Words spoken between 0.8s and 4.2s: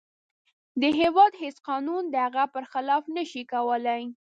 د هیواد هیڅ قانون د هغه پر خلاف نشي کولی.